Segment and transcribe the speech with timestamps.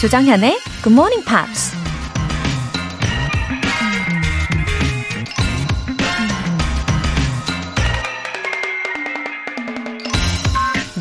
[0.00, 1.76] 조정현의 Good Morning Pops.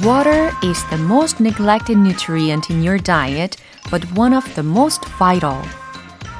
[0.05, 3.55] Water is the most neglected nutrient in your diet,
[3.89, 5.61] but one of the most vital.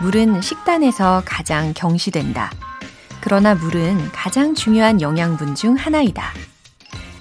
[0.01, 2.51] 물은 식단에서 가장 경시된다.
[3.21, 6.33] 그러나 물은 가장 중요한 영양분 중 하나이다.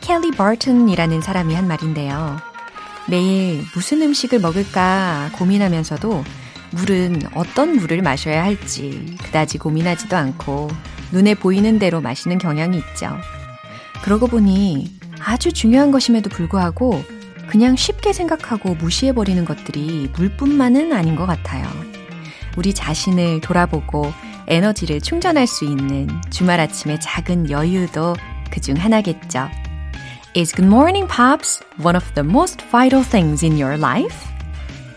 [0.01, 2.48] 켈리 바튼이라는 사람이 한 말인데요.
[3.09, 6.25] 매일 무슨 음식을 먹을까 고민하면서도
[6.73, 10.69] 물은 어떤 물을 마셔야 할지 그다지 고민하지도 않고
[11.13, 13.17] 눈에 보이는 대로 마시는 경향이 있죠.
[14.03, 17.03] 그러고 보니 아주 중요한 것임에도 불구하고
[17.49, 21.67] 그냥 쉽게 생각하고 무시해버리는 것들이 물뿐만은 아닌 것 같아요.
[22.57, 24.13] 우리 자신을 돌아보고
[24.49, 28.17] 에너지를 충전할 수 있는 주말 아침의 작은 여유도
[28.51, 29.49] 그중 하나겠죠.
[30.36, 34.16] Is Good Morning Pops one of the most vital things in your life?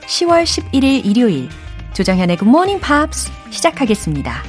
[0.06, 1.48] 10월 11일 일요일
[1.94, 4.42] 조정현의 Good Morning Pops 시작하겠습니다.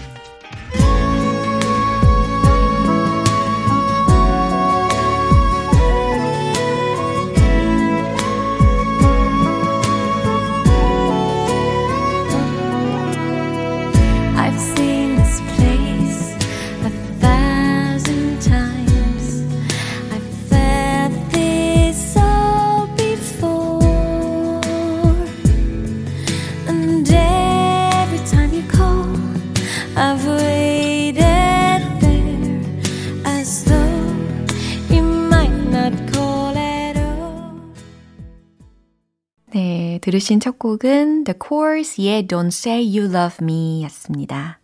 [40.02, 44.58] 들으신 첫 곡은 The Course, Yeah, Don't Say You Love Me 였습니다.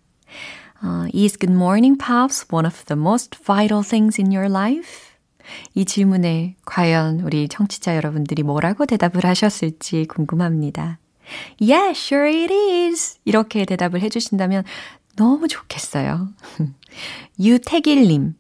[0.83, 5.15] Uh, is Good Morning Pops one of the most vital things in your life?
[5.75, 10.99] 이 질문에 과연 우리 청취자 여러분들이 뭐라고 대답을 하셨을지 궁금합니다.
[11.61, 13.21] Yeah, sure it is.
[13.25, 14.65] 이렇게 대답을 해주신다면
[15.15, 16.31] 너무 좋겠어요.
[17.39, 18.35] 유태길님.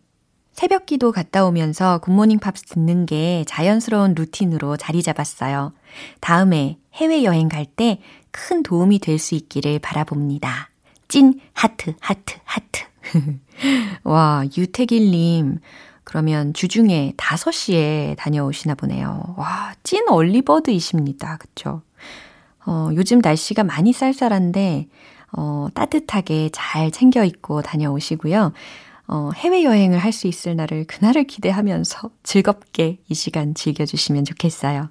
[0.58, 5.72] 새벽 기도 갔다 오면서 굿모닝 팝스 듣는 게 자연스러운 루틴으로 자리 잡았어요.
[6.20, 8.00] 다음에 해외여행 갈 때
[8.32, 10.70] 큰 도움이 될 수 있기를 바라봅니다.
[11.06, 12.82] 찐 하트, 하트, 하트.
[14.02, 15.60] 와, 유태길님.
[16.02, 19.34] 그러면 주중에 5시에 다녀오시나 보네요.
[19.36, 21.36] 와, 찐 얼리버드이십니다.
[21.36, 21.82] 그쵸?
[22.66, 24.88] 어, 요즘 날씨가 많이 쌀쌀한데,
[25.36, 28.52] 어, 따뜻하게 잘 챙겨 입고 다녀오시고요.
[29.08, 34.90] 어, 해외여행을 할 수 있을 날을, 그날을 기대하면서 즐겁게 이 시간 즐겨주시면 좋겠어요.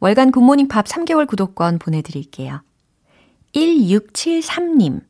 [0.00, 2.62] 월간 굿모닝 팝 3개월 구독권 보내드릴게요.
[3.54, 5.02] 1673님.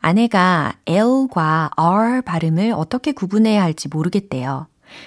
[0.00, 4.66] 아내가 L과 R 발음을 어떻게 구분해야 할지 모르겠대요.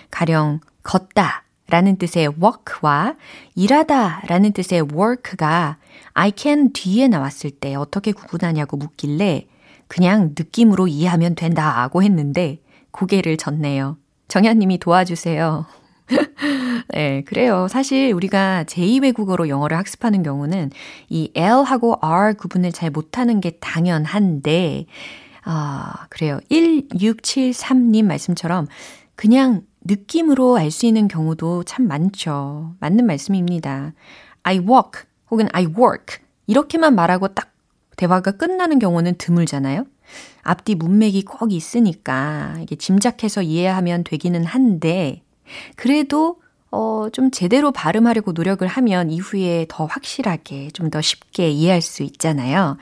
[0.09, 3.15] 가령, 걷다 라는 뜻의 walk와
[3.55, 5.77] 일하다 라는 뜻의 work가
[6.13, 9.47] I can 뒤에 나왔을 때 어떻게 구분하냐고 묻길래
[9.87, 12.60] 그냥 느낌으로 이해하면 된다고 했는데
[12.91, 13.97] 고개를 젓네요.
[14.27, 15.65] 정현님이 도와주세요.
[16.93, 17.67] 네, 그래요.
[17.69, 20.71] 사실 우리가 제2외국어로 영어를 학습하는 경우는
[21.09, 24.85] 이 L하고 R 구분을 잘 못하는 게 당연한데,
[25.43, 26.39] 아, 그래요.
[26.51, 28.67] 1673님 말씀처럼
[29.15, 32.75] 그냥 느낌으로 알 수 있는 경우도 참 많죠.
[32.79, 33.93] 맞는 말씀입니다.
[34.43, 37.51] I walk 혹은 I work 이렇게만 말하고 딱
[37.97, 39.85] 대화가 끝나는 경우는 드물잖아요.
[40.43, 45.21] 앞뒤 문맥이 꼭 있으니까 이게 짐작해서 이해하면 되기는 한데
[45.75, 46.41] 그래도
[46.71, 52.77] 어, 좀 제대로 발음하려고 노력을 하면 이후에 더 확실하게 좀 더 쉽게 이해할 수 있잖아요.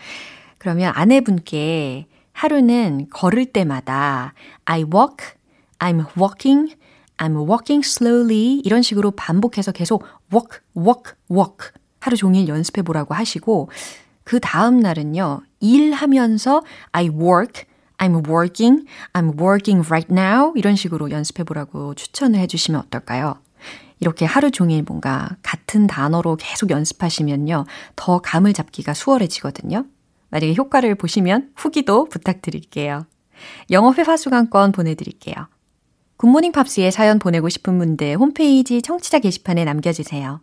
[0.60, 4.34] 그러면 아내분께 하루는 걸을 때마다
[4.66, 5.28] I walk,
[5.80, 6.76] I'm walking,
[7.18, 10.04] I'm walking slowly 이런 식으로 반복해서 계속
[10.34, 13.70] walk, walk, walk 하루 종일 연습해 보라고 하시고
[14.30, 15.42] 그 다음 날은요.
[15.60, 17.64] 일하면서 I work,
[17.98, 23.40] I'm working, I'm working right now 이런 식으로 연습해 보라고 추천을 해 주시면 어떨까요?
[24.00, 27.66] 이렇게 하루 종일 뭔가 같은 단어로 계속 연습하시면요.
[27.96, 29.88] 더 감을 잡기가 수월해지거든요.
[30.30, 33.08] 만약에 효과를 보시면 후기도 부탁드릴게요.
[33.72, 35.48] 영어 회화 수강권 보내드릴게요.
[36.18, 40.40] 굿모닝 팝스에 사연 보내고 싶은 분들 홈페이지 청취자 게시판에 남겨주세요.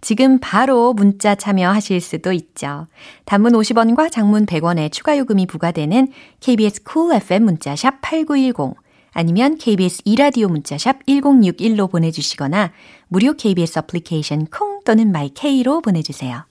[0.00, 2.86] 지금 바로 문자 참여하실 수도 있죠.
[3.24, 8.82] 단문 50원과 장문 100원의 추가 요금이 부과되는 KBS cool FM 문자샵 8910
[9.12, 12.72] 아니면 KBS 2라디오 문자샵 1061로 보내주시거나
[13.08, 16.44] 무료 KBS 어플리케이션 콩 또는 my K로 보내주세요.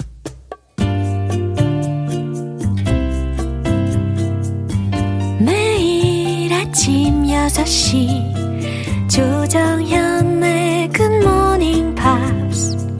[5.39, 12.90] 매일 아침 6시 조정현의 굿모닝 팝스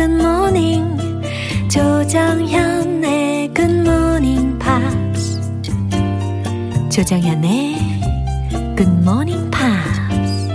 [0.00, 0.98] Good Morning
[1.68, 5.38] 조정현의 Good Morning Pops
[6.90, 7.76] 조정현의
[8.78, 10.48] Good Morning Pops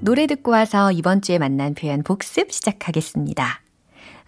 [0.00, 3.60] 노래 듣고 와서 이번 주에 만난 표현 복습 시작하겠습니다.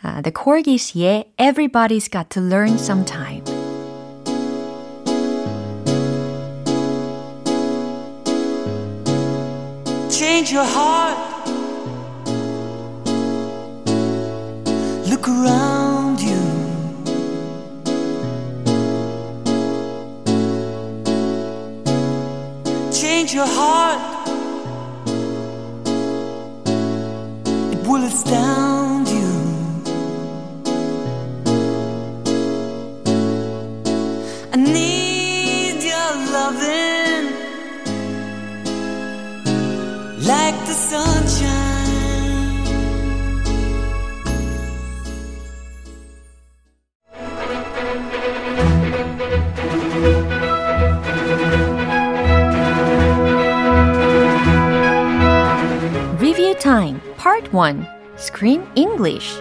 [0.04, 3.44] Uh, the Corgis의 Everybody's Got to Learn Sometime
[10.10, 11.29] Change your heart
[15.30, 16.42] around you.
[23.00, 24.00] Change your heart.
[27.72, 29.30] It will astound you.
[34.52, 36.79] I need your loving
[56.60, 57.86] Time Part 1
[58.18, 59.40] Screen English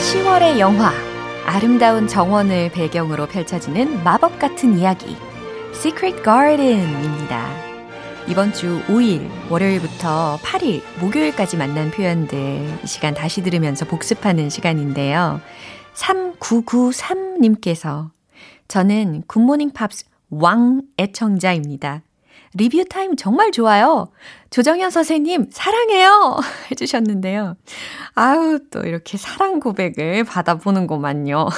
[0.00, 1.09] 10월의 영화
[1.52, 5.16] 아름다운 정원을 배경으로 펼쳐지는 마법 같은 이야기
[5.72, 7.44] Secret Garden입니다.
[8.28, 15.40] 이번 주 5일, 월요일부터 8일, 목요일까지 만난 표현들 이 시간 다시 들으면서 복습하는 시간인데요.
[15.94, 18.10] 3993님께서
[18.68, 22.02] 저는 굿모닝 팝스 왕 애청자입니다.
[22.54, 24.10] 리뷰 타임 정말 좋아요.
[24.50, 26.40] 조정현 선생님, 사랑해요!
[26.70, 27.56] 해주셨는데요.
[28.14, 31.48] 아우, 또 이렇게 사랑 고백을 받아보는구만요.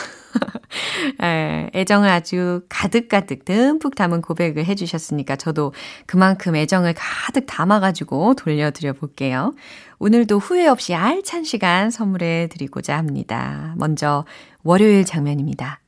[1.23, 5.73] 에, 애정을 아주 가득가득 듬뿍 담은 고백을 해주셨으니까 저도
[6.05, 9.55] 그만큼 애정을 가득 담아가지고 돌려드려 볼게요.
[9.99, 13.75] 오늘도 후회 없이 알찬 시간 선물해 드리고자 합니다.
[13.79, 14.27] 먼저
[14.63, 15.81] 월요일 장면입니다.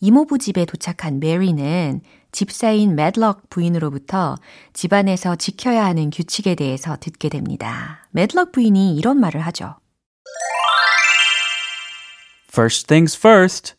[0.00, 2.00] 이모부 집에 도착한 메리는
[2.32, 4.36] 집사인 매드럭 부인으로부터
[4.72, 8.06] 집안에서 지켜야 하는 규칙에 대해서 듣게 됩니다.
[8.10, 9.76] 매드럭 부인이 이런 말을 하죠.
[12.48, 13.74] First things first.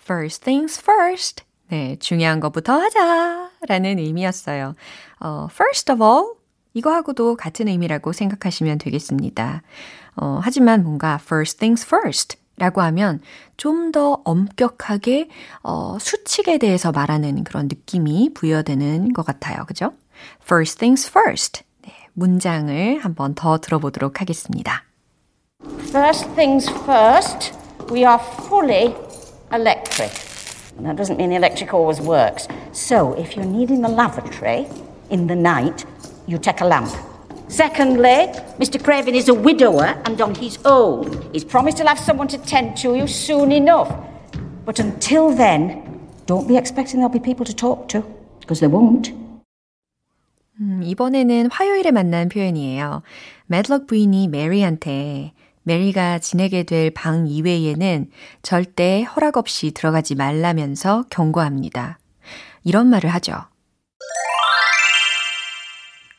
[0.00, 1.44] First things first.
[1.68, 3.50] 네, 중요한 것부터 하자.
[3.66, 4.74] 라는 의미였어요.
[5.20, 6.34] 어, first of all.
[6.74, 9.62] 이거하고도 같은 의미라고 생각하시면 되겠습니다.
[10.16, 12.36] 어, 하지만 뭔가 first things first.
[12.58, 13.20] 라고 하면
[13.56, 15.28] 좀 더 엄격하게
[15.62, 19.64] 어, 수칙에 대해서 말하는 그런 느낌이 부여되는 것 같아요.
[19.66, 19.92] 그죠?
[20.42, 21.62] First things first.
[21.86, 24.84] 네, 문장을 한번 더 들어보도록 하겠습니다.
[25.90, 27.54] First things first,
[27.90, 28.94] we are fully
[29.52, 30.12] electric.
[30.82, 32.46] That doesn't mean the electric always works.
[32.72, 34.68] So if you're needing the lavatory
[35.10, 35.86] in the night,
[36.26, 36.92] you take a lamp.
[37.48, 38.28] Secondly,
[38.60, 38.82] Mr.
[38.82, 41.08] Craven is a widower and on his own.
[41.32, 43.88] He's promised he'll have someone to tend to you soon enough.
[44.66, 45.82] But until then,
[46.26, 48.02] don't be expecting there'll be people to talk to,
[48.40, 49.12] because there won't.
[50.60, 53.02] 음, 이번에는 화요일에 만난 표현이에요.
[53.46, 55.32] 매드럭 부인이 메리한테
[55.62, 58.10] 메리가 지내게 될 방 이외에는
[58.42, 61.98] 절대 허락 없이 들어가지 말라면서 경고합니다.
[62.64, 63.34] 이런 말을 하죠.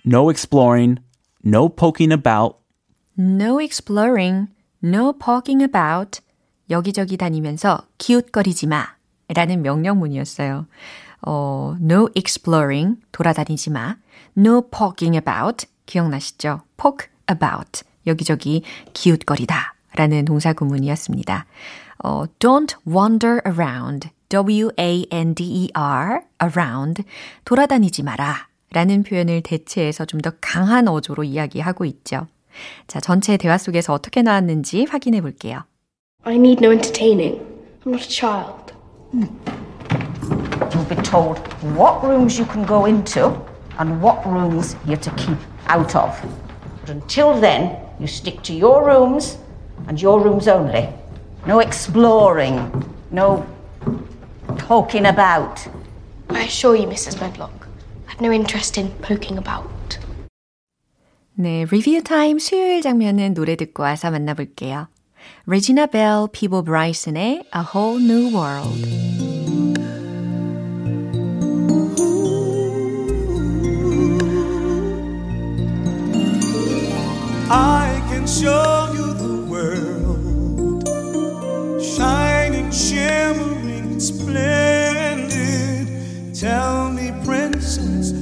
[0.05, 1.01] No exploring,
[1.43, 2.57] no poking about.
[3.17, 4.47] No exploring,
[4.83, 6.21] no poking about.
[6.69, 8.85] 여기저기 다니면서 기웃거리지 마.
[9.27, 10.67] 라는 명령문이었어요.
[11.21, 13.97] 어, no exploring, 돌아다니지 마.
[14.37, 16.61] No poking about, 기억나시죠?
[16.77, 19.75] poke about, 여기저기 기웃거리다.
[19.95, 21.45] 라는 동사 구문이었습니다.
[22.03, 27.03] 어, don't wander around, W-A-N-D-E-R, around,
[27.43, 28.48] 돌아다니지 마라.
[28.71, 32.27] 라는 표현을 대체해서 좀 더 강한 어조로 이야기하고 있죠.
[32.87, 35.63] 자, 전체 대화 속에서 어떻게 나왔는지 확인해 볼게요.
[36.25, 37.39] I need no entertaining.
[37.85, 38.73] I'm not a child.
[40.71, 41.39] You'll be told
[41.75, 43.31] what rooms you can go into
[43.79, 46.11] and what rooms you're to keep out of.
[46.81, 49.37] But until then, you stick to your rooms
[49.87, 50.89] and your rooms only.
[51.47, 52.69] No exploring,
[53.11, 53.45] no
[54.57, 55.65] poking about.
[56.29, 57.19] I assure you, Mrs.
[57.21, 57.68] Medlock,
[58.20, 59.98] no interest in poking about.
[61.34, 64.88] 네, 리뷰 타임 수요일 장면은 노래 듣고 와서 만나볼게요.
[65.46, 68.86] 레지나 벨, 피보 브라이슨의 A Whole New World.
[77.50, 80.88] I can show you the world,
[81.82, 84.94] shining, shimmering, splendid.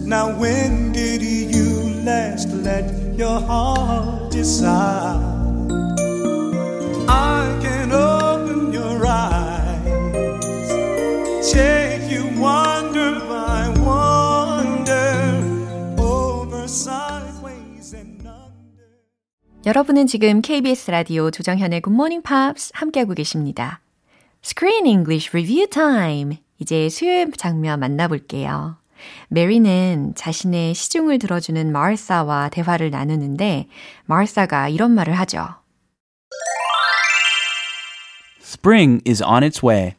[0.09, 2.85] when did you last let
[3.17, 5.19] your heart decide?
[7.09, 10.71] I can open your eyes,
[11.51, 15.43] take you wonder by wonder
[15.99, 18.87] over sideways and under.
[19.65, 23.81] 여러분은 지금 KBS 라디오 조정현의 Good Morning Pops 함께하고 계십니다.
[24.41, 26.37] Screen English Review Time.
[26.59, 28.77] 이제 수요일 장면 만나볼게요.
[29.30, 33.68] 메리는 자신의 시중을 들어주는 마르사와 대화를 나누는데
[34.06, 35.48] 마르사가 이런 말을 하죠.
[38.42, 39.96] Spring is on its way.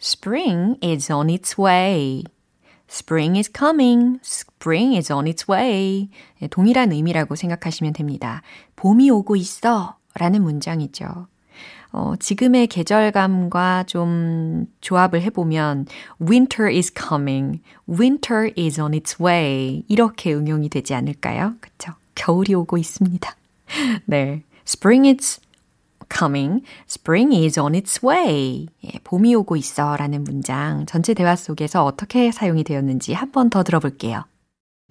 [0.00, 2.24] Spring is on its way.
[2.90, 4.18] Spring is coming.
[4.24, 6.08] Spring is on its way.
[6.42, 8.42] 예, 동일한 의미라고 생각하시면 됩니다.
[8.76, 9.96] 봄이 오고 있어.
[10.14, 11.28] 라는 문장이죠.
[11.92, 15.86] 어, 지금의 계절감과 좀 조합을 해보면
[16.20, 21.54] winter is coming, winter is on its way 이렇게 응용이 되지 않을까요?
[21.60, 21.92] 그쵸?
[22.14, 23.34] 겨울이 오고 있습니다.
[24.06, 25.40] 네, spring is
[26.12, 28.66] coming, spring is on its way.
[28.84, 33.62] 예, 봄이 오고 있어 라는 문장 전체 대화 속에서 어떻게 사용이 되었는지 한 번 더
[33.64, 34.24] 들어볼게요.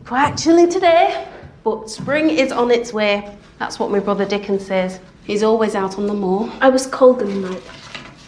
[0.06, 1.28] Quite chilly today,
[1.64, 3.24] but spring is on its way.
[3.60, 5.00] That's what my brother Dickon says.
[5.30, 6.50] He's always out on the moor.
[6.60, 7.62] I was cold in the night.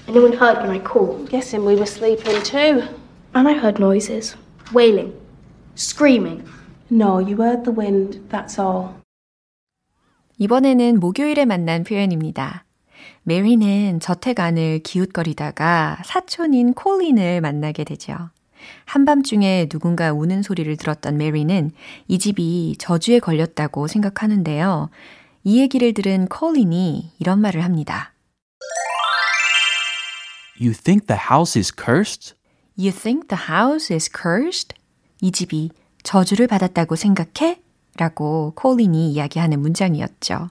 [0.07, 1.31] Anyone heard when I called?
[1.31, 2.83] Guessing we were sleeping too.
[3.33, 4.35] And I heard noises.
[4.71, 5.11] Wailing.
[5.73, 6.47] Screaming.
[6.91, 9.01] No, you heard the wind, that's all.
[10.37, 12.65] 이번에는 목요일에 만난 표현입니다.
[13.23, 18.29] 메리는 저택 안을 기웃거리다가 사촌인 콜린을 만나게 되죠.
[18.85, 21.71] 한밤중에 누군가 우는 소리를 들었던 메리는
[22.07, 24.91] 이 집이 저주에 걸렸다고 생각하는데요.
[25.43, 28.13] 이 얘기를 들은 콜린이 이런 말을 합니다.
[30.59, 32.35] You think the house is cursed?
[32.77, 34.75] You think the house is cursed?
[35.19, 35.71] 이 집이
[36.03, 37.61] 저주를 받았다고 생각해?
[37.97, 40.49] 라고 콜린이 이야기하는 문장이었죠.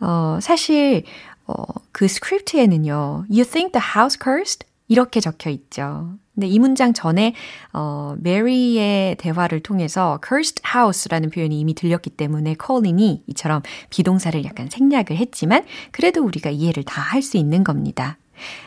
[0.00, 1.04] 어, 사실,
[1.46, 4.66] 어, 그 스크립트에는요, You think the house cursed?
[4.88, 6.14] 이렇게 적혀 있죠.
[6.34, 7.34] 근데 이 문장 전에,
[7.72, 15.16] 어, 메리의 대화를 통해서 cursed house라는 표현이 이미 들렸기 때문에 콜린이 이처럼 비동사를 약간 생략을
[15.16, 18.18] 했지만, 그래도 우리가 이해를 다 할 수 있는 겁니다.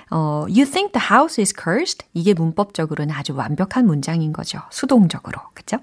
[0.09, 2.05] 어, you think the house is cursed?
[2.13, 4.62] 이게 문법적으로는 아주 완벽한 문장인 거죠.
[4.71, 5.41] 수동적으로.
[5.53, 5.77] 그죠?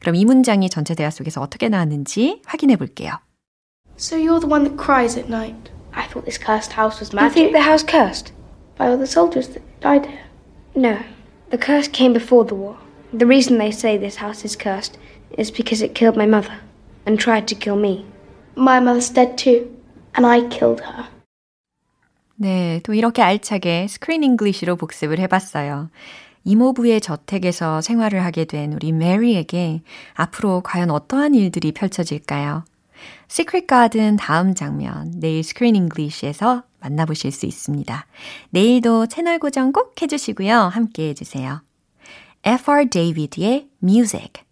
[0.00, 3.12] 그럼 이 문장이 전체 대화 속에서 어떻게 나왔는지 확인해 볼게요.
[3.96, 5.70] So you're the one that cries at night.
[5.92, 7.34] I thought this cursed house was You magic.
[7.34, 8.34] think the house cursed?
[8.82, 10.26] By all the soldiers that died here?
[10.74, 10.98] No,
[11.50, 12.78] the curse came before the war.
[13.12, 14.98] The reason they say this house is cursed
[15.38, 16.58] is because it killed my mother
[17.06, 18.04] and tried to kill me.
[18.56, 19.70] My mother's dead too.
[20.16, 21.04] And I killed her.
[22.34, 25.88] 네, 또 이렇게 알차게 스크린 잉글리시로 복습을 해봤어요.
[26.42, 29.82] 이모부의 저택에서 생활을 하게 된 우리 메리에게
[30.14, 32.64] 앞으로 과연 어떠한 일들이 펼쳐질까요?
[33.28, 38.06] 시크릿 가든 다음 장면 내일 스크린 잉글리시에서 만나보실 수 있습니다.
[38.50, 40.54] 내일도 채널 고정 꼭 해주시고요.
[40.54, 41.62] 함께 해주세요.
[42.44, 42.86] F.R.
[42.90, 44.42] Music Music,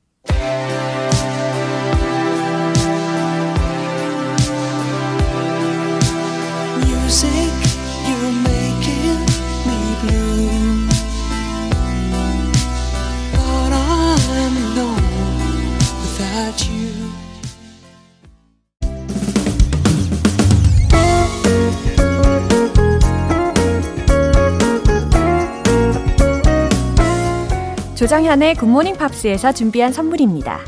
[28.01, 30.59] 조정현의 굿모닝 팝스에서 준비한 선물입니다.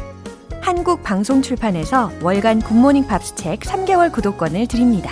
[0.61, 5.11] 한국 방송 출판에서 월간 굿모닝 팝스 책 3개월 구독권을 드립니다.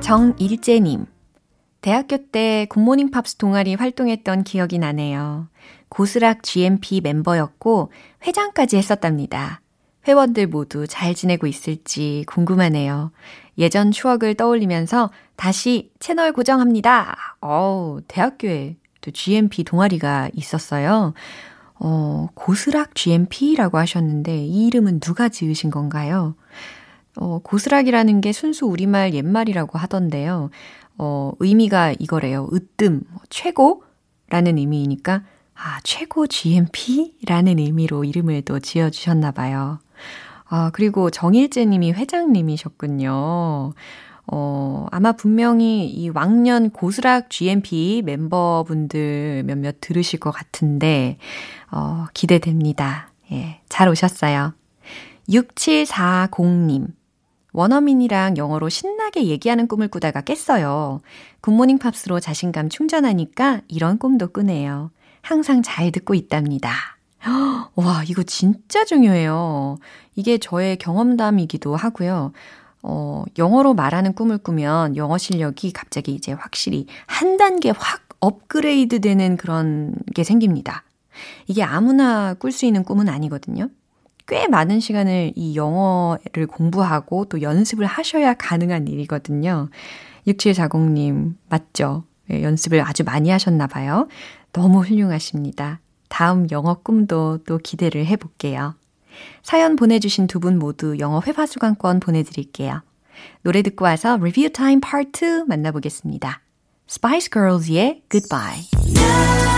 [0.00, 1.06] 정일재님.
[1.80, 5.46] 대학교 때 굿모닝 팝스 동아리 활동했던 기억이 나네요.
[5.88, 7.92] 고스락 GMP 멤버였고
[8.26, 9.60] 회장까지 했었답니다.
[10.08, 13.12] 회원들 모두 잘 지내고 있을지 궁금하네요.
[13.60, 17.16] 예전 추억을 떠올리면서 다시 채널 고정합니다.
[17.40, 21.14] 어우, 대학교에 또 GMP 동아리가 있었어요.
[21.74, 26.34] 어, 고스락 GMP라고 하셨는데 이 이름은 누가 지으신 건가요?
[27.16, 30.50] 어, 고스락이라는 게 순수 우리말 옛말이라고 하던데요.
[30.98, 32.48] 어, 의미가 이거래요.
[32.52, 35.22] 으뜸, 뭐 최고라는 의미이니까
[35.54, 39.78] 아, 최고 GMP라는 의미로 이름을 또 지어 주셨나 봐요.
[40.50, 43.72] 아, 그리고 정일재 님이 회장님이셨군요.
[44.32, 51.18] 어, 아마 분명히 이 왕년 고스락 GMP 멤버분들 몇몇 들으실 것 같은데,
[51.70, 53.12] 어, 기대됩니다.
[53.32, 54.52] 예, 잘 오셨어요.
[55.28, 56.88] 6740님.
[57.52, 61.00] 원어민이랑 영어로 신나게 얘기하는 꿈을 꾸다가 깼어요.
[61.40, 64.90] 굿모닝 팝스로 자신감 충전하니까 이런 꿈도 꾸네요.
[65.22, 66.70] 항상 잘 듣고 있답니다.
[67.74, 69.76] 와, 이거 진짜 중요해요.
[70.14, 72.32] 이게 저의 경험담이기도 하고요.
[72.82, 79.36] 어, 영어로 말하는 꿈을 꾸면 영어 실력이 갑자기 이제 확실히 한 단계 확 업그레이드 되는
[79.36, 80.84] 그런 게 생깁니다.
[81.46, 83.68] 이게 아무나 꿀 수 있는 꿈은 아니거든요.
[84.26, 89.68] 꽤 많은 시간을 이 영어를 공부하고 또 연습을 하셔야 가능한 일이거든요.
[90.26, 92.04] 6740님, 맞죠?
[92.30, 94.06] 예, 연습을 아주 많이 하셨나 봐요.
[94.52, 95.80] 너무 훌륭하십니다.
[96.10, 98.74] 다음 영어 꿈도 또 기대를 해볼게요.
[99.42, 102.82] 사연 보내주신 두 분 모두 영어 회화 수강권 보내드릴게요.
[103.42, 106.42] 노래 듣고 와서 리뷰 타임 파트 2 만나보겠습니다.
[106.88, 109.49] Spice Girls의 Goodbye.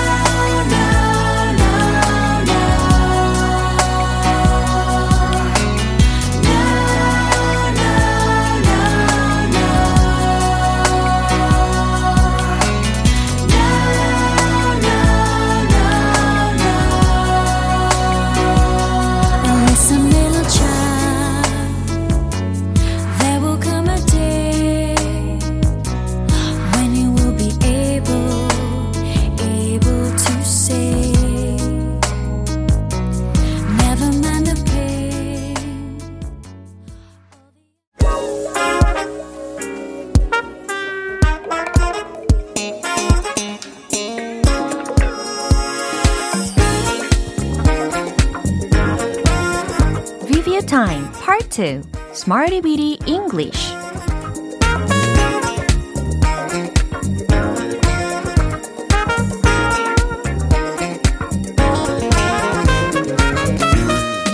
[50.72, 53.74] Time Part 2 Smarty Weedy English.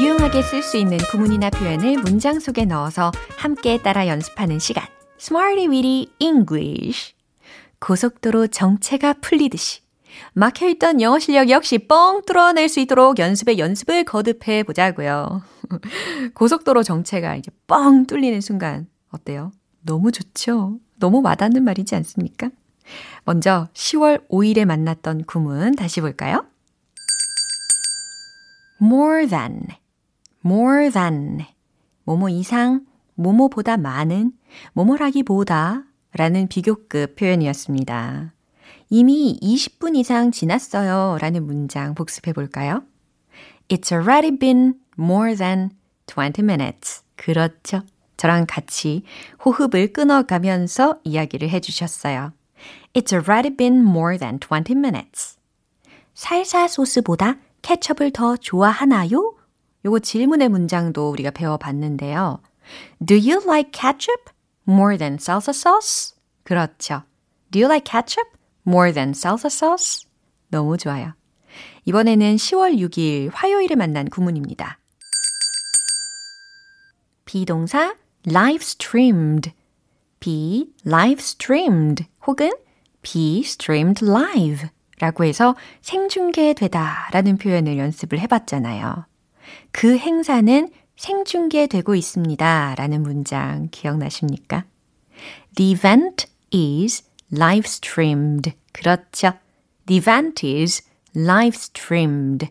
[0.01, 4.87] 유용하게 쓸 수 있는 구문이나 표현을 문장 속에 넣어서 함께 따라 연습하는 시간.
[5.19, 7.15] Smarty Weedy English.
[7.81, 9.81] 고속도로 정체가 풀리듯이
[10.35, 15.43] 막혀있던 영어 실력 역시 뻥 뚫어낼 수 있도록 연습에 연습을 거듭해 보자고요.
[16.35, 19.53] 고속도로 정체가 이제 뻥 뚫리는 순간 어때요?
[19.83, 20.79] 너무 좋죠?
[20.99, 22.51] 너무 와닿는 말이지 않습니까?
[23.25, 26.47] 먼저 10월 5일에 만났던 구문 다시 볼까요?
[28.81, 29.67] more than,
[30.45, 31.45] more than,
[32.05, 34.33] 뭐뭐 이상, 뭐뭐보다 많은,
[34.73, 38.33] 뭐뭐라기보다 라는 비교급 표현이었습니다.
[38.91, 42.83] 이미 20분 이상 지났어요 라는 문장 복습해 볼까요?
[43.69, 45.71] It's already been more than
[46.07, 47.03] 20 minutes.
[47.17, 47.83] 그렇죠.
[48.17, 49.05] 저랑 같이
[49.45, 52.33] 호흡을 끊어가면서 이야기를 해주셨어요.
[52.95, 55.39] It's already been more than 20 minutes.
[56.15, 59.35] 살사 소스보다 케첩을 더 좋아하나요?
[59.85, 62.41] 요거 질문의 문장도 우리가 배워봤는데요.
[63.05, 64.33] Do you like ketchup
[64.67, 66.17] more than salsa sauce?
[66.43, 67.03] 그렇죠.
[67.51, 68.31] Do you like ketchup
[68.67, 70.09] more than salsa sauce?
[70.49, 71.15] 너무 좋아요.
[71.85, 74.79] 이번에는 10월 6일 화요일에 만난 구문입니다.
[77.29, 77.95] 비동사
[78.27, 79.53] live streamed,
[80.19, 82.51] be live streamed 혹은
[83.03, 89.05] be streamed live 라고 해서 생중계되다 라는 표현을 연습을 해봤잖아요.
[89.73, 94.65] 그 행사는 생중계되고 있습니다 라는 문장 기억나십니까?
[95.55, 98.55] The event is live streamed.
[98.73, 99.35] 그렇죠.
[99.85, 100.83] The event is
[101.15, 102.49] live streamed.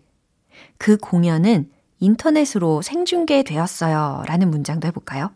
[0.78, 5.32] 그 공연은 인터넷으로 생중계되었어요 라는 문장도 해볼까요?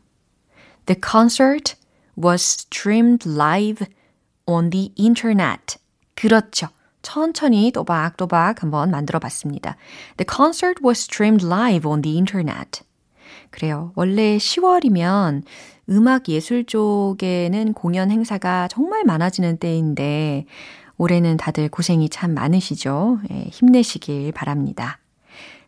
[0.86, 1.76] The concert
[2.18, 3.86] was streamed live
[4.46, 5.78] on the internet.
[6.16, 6.68] 그렇죠.
[7.02, 9.76] 천천히 또박또박 한번 만들어 봤습니다.
[10.18, 12.82] The concert was streamed live on the internet.
[13.50, 13.92] 그래요.
[13.96, 15.44] 원래 10월이면
[15.90, 20.46] 음악 예술 쪽에는 공연 행사가 정말 많아지는 때인데
[20.98, 23.20] 올해는 다들 고생이 참 많으시죠.
[23.32, 25.01] 예, 힘내시길 바랍니다.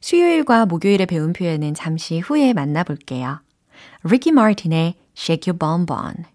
[0.04, 3.40] 수요일과 목요일에 배운 표현은 잠시 후에 만나볼게요.
[4.04, 5.86] 리키 마틴의 Shake Your Bum.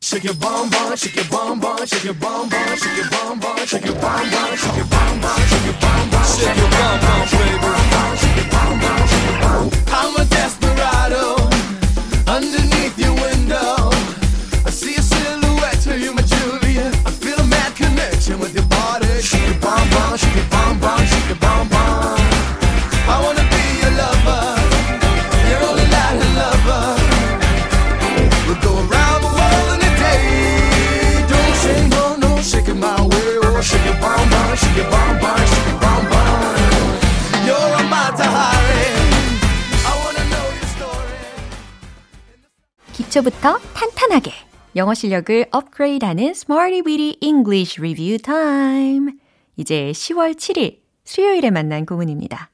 [0.01, 3.37] Shake your bum, shake your bum, shake your bum, shake your bum,
[3.69, 4.25] shake your bum,
[4.57, 7.69] shake your bum, shake your bum bum, shake your bum bum, baby.
[9.93, 11.37] I'm a desperado
[12.25, 13.93] underneath your window.
[14.65, 16.89] I see a silhouette, you my Julia.
[17.05, 19.21] I feel a mad connection with your body.
[19.21, 20.58] Shake your bum, shake your bum
[43.19, 44.33] 기초부터 탄탄하게
[44.77, 49.13] 영어 실력을 업그레이드하는 Smarty Weedy English Review Time.
[49.57, 52.51] 이제 10월 7일 수요일에 만난 구문입니다.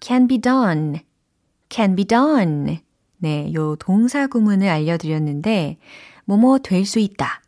[0.00, 1.00] can be done,
[1.68, 2.80] can be done.
[3.18, 5.78] 네, 요 동사 구문을 알려드렸는데,
[6.24, 7.42] 뭐뭐 될 수 있다,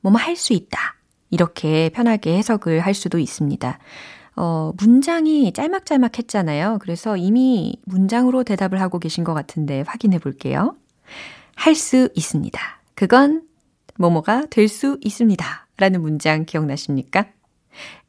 [0.00, 0.96] 뭐뭐 할 수 있다.
[1.30, 3.78] 이렇게 편하게 해석을 할 수도 있습니다.
[4.40, 6.78] 어, 문장이 짤막짤막했잖아요.
[6.80, 10.76] 그래서 이미 문장으로 대답을 하고 계신 것 같은데 확인해 볼게요.
[11.56, 12.60] 할 수 있습니다.
[12.94, 13.42] 그건
[13.98, 15.66] 뭐뭐가 될 수 있습니다.
[15.76, 17.26] 라는 문장 기억나십니까?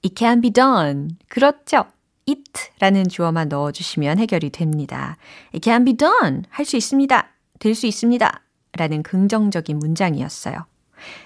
[0.06, 1.18] It can be done.
[1.28, 1.86] 그렇죠.
[2.28, 2.44] it
[2.80, 5.18] 라는 주어만 넣어주시면 해결이 됩니다.
[5.54, 6.44] It can be done.
[6.50, 7.28] 할 수 있습니다.
[7.58, 8.42] 될 수 있습니다.
[8.74, 10.66] 라는 긍정적인 문장이었어요.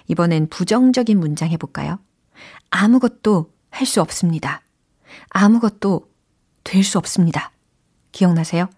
[0.07, 1.99] 이번엔 부정적인 문장 해볼까요?
[2.69, 4.62] 아무것도 할 수 없습니다.
[5.29, 6.09] 아무것도
[6.63, 7.51] 될 수 없습니다.
[8.11, 8.69] 기억나세요?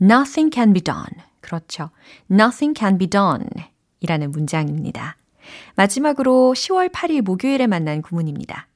[0.00, 1.24] Nothing can be done.
[1.40, 1.90] 그렇죠.
[2.30, 3.46] Nothing can be done.
[4.00, 5.16] 이라는 문장입니다.
[5.76, 8.68] 마지막으로 10월 8일 목요일에 만난 구문입니다.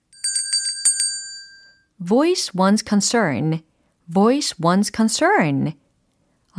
[2.07, 3.61] voice one's concern.
[4.13, 5.73] voice one's concern.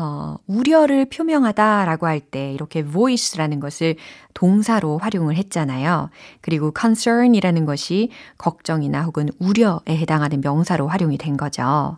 [0.02, 3.98] 어, 우려를 표명하다라고 할 때 이렇게 voice라는 것을
[4.34, 6.10] 동사로 활용을 했잖아요.
[6.40, 11.98] 그리고 concern이라는 것이 걱정이나 혹은 우려에 해당하는 명사로 활용이 된 거죠.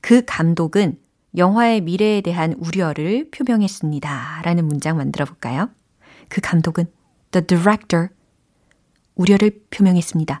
[0.00, 0.98] 그 감독은
[1.36, 4.42] 영화의 미래에 대한 우려를 표명했습니다.
[4.42, 5.70] 라는 문장 만들어 볼까요?
[6.28, 6.86] 그 감독은
[7.30, 8.08] the director
[9.14, 10.40] 우려를 표명했습니다.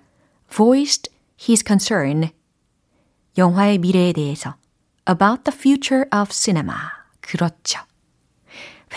[0.50, 2.30] voiced his concern
[3.36, 4.56] 영화의 미래에 대해서
[5.08, 6.74] about the future of cinema.
[7.20, 7.80] 그렇죠.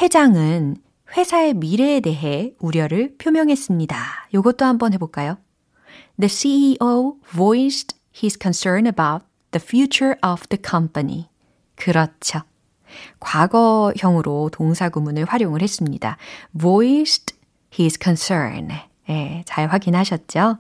[0.02, 0.78] 회장은
[1.16, 3.98] 회사의 미래에 대해 우려를 표명했습니다.
[4.34, 5.38] 이것도 한번 해볼까요?
[6.20, 11.30] The CEO voiced his concern about the future of the company.
[11.76, 12.42] 그렇죠.
[13.20, 16.18] 과거형으로 동사 구문을 활용을 했습니다.
[16.58, 17.36] voiced
[17.78, 18.70] his concern.
[19.10, 20.58] 예, 잘 확인하셨죠?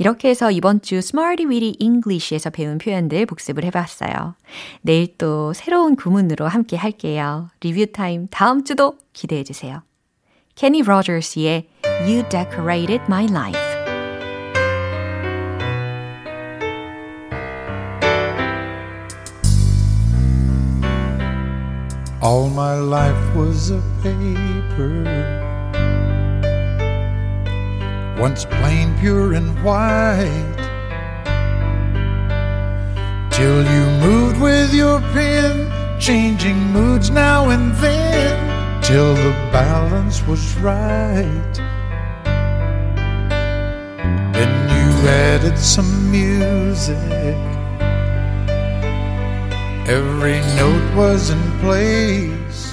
[0.00, 4.34] 이렇게 해서 이번 주 Smarty Weedy English에서 배운 표현들 복습을 해봤어요.
[4.80, 7.50] 내일 또 새로운 구문으로 함께 할게요.
[7.60, 9.82] 리뷰 타임 다음 주도 기대해 주세요.
[10.54, 11.68] Kenny Rogers의
[12.00, 13.60] You Decorated My Life
[22.22, 25.04] All my life was a paper,
[28.20, 30.60] once plain, pure, and white.
[33.32, 40.54] Till you moved with your pen, changing moods now and then, till the balance was
[40.56, 41.54] right.
[44.34, 47.38] Then you added some music.
[49.88, 52.69] Every note was in place.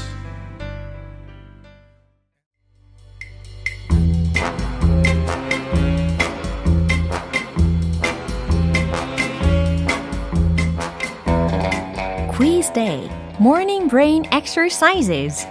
[13.39, 15.45] Morning Brain Exercises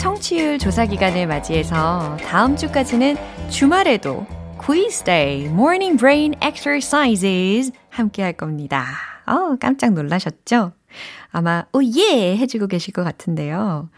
[0.00, 3.16] 청취율 조사 기간을 맞이해서 다음 주까지는
[3.50, 4.24] 주말에도
[4.56, 8.86] Quiz Day Morning Brain Exercises 함께 할 겁니다.
[9.26, 10.72] 어, 깜짝 놀라셨죠?
[11.32, 13.90] 아마 오예 해주고 계실 것 같은데요.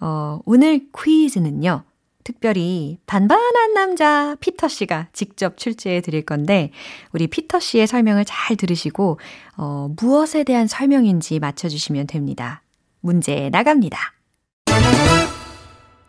[0.00, 1.84] 어, 오늘 퀴즈는요.
[2.25, 6.71] 특별히 반반한 남자 피터 씨가 직접 출제해 드릴 건데
[7.11, 9.19] 우리 피터 씨의 설명을 잘 들으시고
[9.57, 12.63] 어, 무엇에 대한 설명인지 맞춰 주시면 됩니다.
[12.99, 14.13] 문제 나갑니다.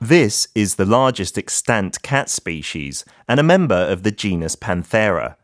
[0.01, 5.37] This is the largest extant cat species and a member of the genus Panthera.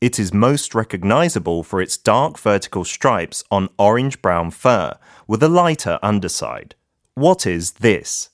[0.00, 4.94] It is most recognizable for its dark vertical stripes on orange brown fur
[5.28, 6.74] with a lighter underside.
[7.14, 8.30] What is this?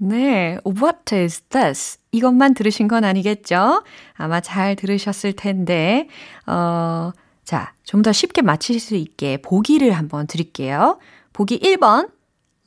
[0.00, 1.98] 네, what is this?
[2.12, 3.82] 이것만 들으신 건 아니겠죠?
[4.14, 6.08] 아마 잘 들으셨을 텐데,
[6.46, 7.10] 어,
[7.44, 10.98] 자, 좀 더 쉽게 맞힐 수 있게 보기를 한번 드릴게요.
[11.32, 12.10] 보기 1번,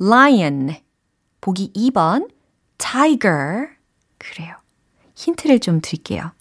[0.02, 0.76] lion.
[1.40, 2.30] 보기 2번,
[2.78, 3.68] tiger.
[4.18, 4.56] 그래요.
[5.16, 6.32] 힌트를 좀 드릴게요.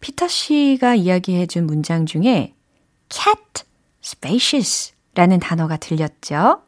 [0.00, 2.54] 피터 씨가 이야기해 준 문장 중에
[3.10, 3.64] cat,
[4.02, 6.62] spacious 라는 단어가 들렸죠?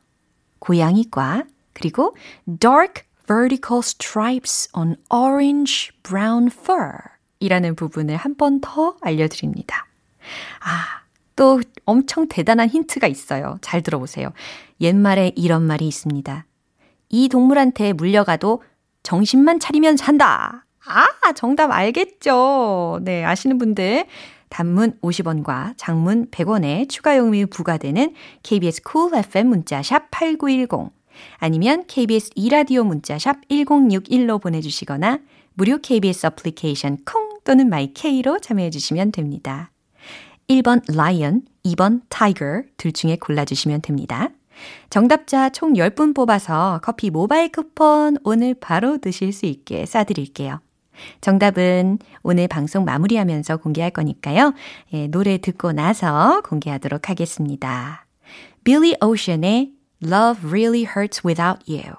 [0.58, 2.14] 고양이과, 그리고
[2.60, 6.92] dark vertical stripes on orange brown fur
[7.40, 9.86] 이라는 부분을 한 번 더 알려드립니다.
[10.60, 11.02] 아,
[11.34, 13.56] 또 엄청 대단한 힌트가 있어요.
[13.62, 14.32] 잘 들어보세요.
[14.80, 16.44] 옛말에 이런 말이 있습니다.
[17.08, 18.62] 이 동물한테 물려가도
[19.02, 20.66] 정신만 차리면 산다.
[20.84, 23.00] 아, 정답 알겠죠?
[23.02, 24.06] 네, 아시는 분들.
[24.50, 30.92] 단문 50원과 장문 100원의 추가 요금이 부과되는 KBS 쿨 cool FM 문자샵 8910
[31.38, 35.20] 아니면 KBS 이라디오 문자샵 1061로 보내주시거나
[35.54, 39.70] 무료 KBS 어플리케이션 콩 또는 my K로 참여해 주시면 됩니다.
[40.48, 44.30] 1번 lion, 2번 tiger 둘 중에 골라주시면 됩니다.
[44.90, 50.60] 정답자 총 10분 뽑아서 커피 모바일 쿠폰 오늘 바로 드실 수 있게 싸드릴게요.
[51.20, 54.52] 정답은 오늘 방송 마무리하면서 공개할 거니까요.
[54.92, 58.04] 예, 노래 듣고 나서 공개하도록 하겠습니다.
[58.64, 59.72] Billy Ocean의
[60.04, 61.98] Love Really Hurts Without You.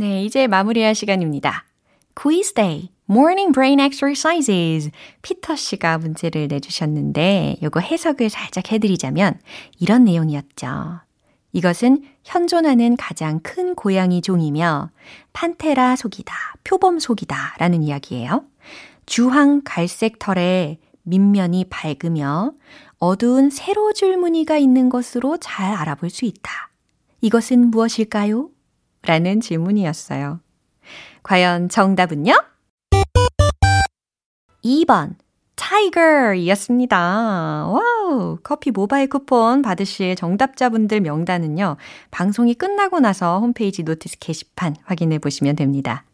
[0.00, 1.66] 네, 이제 마무리할 시간입니다.
[2.14, 4.90] Quiz Day, Morning Brain Exercises.
[5.20, 9.38] 피터 씨가 문제를 내주셨는데, 요거 해석을 살짝 해드리자면,
[9.78, 11.00] 이런 내용이었죠.
[11.52, 14.88] 이것은 현존하는 가장 큰 고양이 종이며,
[15.34, 16.34] 판테라 속이다,
[16.64, 18.46] 표범 속이다 라는 이야기예요.
[19.04, 22.54] 주황 갈색 털에 밑면이 밝으며,
[23.00, 26.70] 어두운 세로 줄 무늬가 있는 것으로 잘 알아볼 수 있다.
[27.20, 28.48] 이것은 무엇일까요?
[29.02, 30.40] 라는 질문이었어요.
[31.22, 32.34] 과연 정답은요?
[34.64, 35.14] 2번,
[35.56, 37.66] tiger 이었습니다.
[37.66, 38.38] 와우!
[38.42, 41.76] 커피 모바일 쿠폰 받으실 정답자분들 명단은요,
[42.10, 46.04] 방송이 끝나고 나서 홈페이지 notice 게시판 확인해 보시면 됩니다.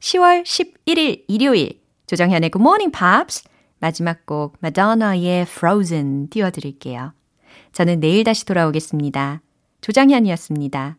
[0.00, 3.44] 10월 11일 일요일, 조정현의 Good Morning Pops,
[3.78, 7.14] 마지막 곡, Madonna의 Frozen 띄워드릴게요.
[7.72, 9.40] 저는 내일 다시 돌아오겠습니다.
[9.80, 10.98] 조정현이었습니다.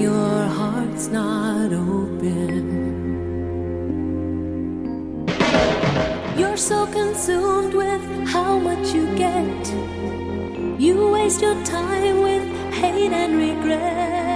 [0.00, 2.88] your heart's not open.
[6.38, 9.66] You're so consumed with how much you get.
[10.78, 14.27] You waste your time with hate and regret.